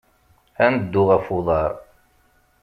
[0.65, 1.71] Ad neddu ɣef uḍar.